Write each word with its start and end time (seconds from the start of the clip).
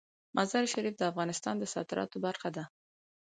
مزارشریف 0.37 0.95
د 0.97 1.03
افغانستان 1.11 1.55
د 1.59 1.63
صادراتو 1.73 2.17
برخه 2.25 2.49
ده. 2.55 2.63